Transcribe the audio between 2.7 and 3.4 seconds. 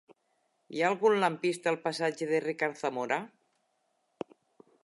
Zamora?